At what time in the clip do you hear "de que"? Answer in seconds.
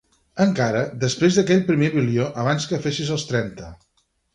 2.69-2.85